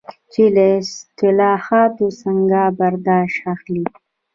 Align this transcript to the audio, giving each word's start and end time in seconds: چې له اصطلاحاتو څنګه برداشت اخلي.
چې 0.31 0.43
له 0.55 0.65
اصطلاحاتو 0.79 2.05
څنګه 2.21 2.61
برداشت 2.79 3.39
اخلي. 3.53 3.85